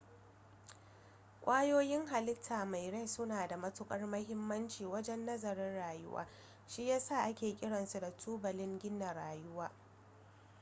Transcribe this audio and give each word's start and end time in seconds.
kwayoyin 1.41 2.05
halitta 2.07 2.65
mai 2.65 2.91
rai 2.91 3.07
suna 3.07 3.47
da 3.47 3.57
matukar 3.57 4.05
mahimmanci 4.07 4.85
wajen 4.85 5.25
nazarin 5.25 5.75
rayuwa 5.75 6.27
shi 6.67 6.87
ya 6.89 6.99
sa 6.99 7.21
ake 7.23 7.55
kiransu 7.55 7.99
da 7.99 8.11
tubalin 8.11 8.79
gina 8.79 9.13
rayuwa 9.13 9.71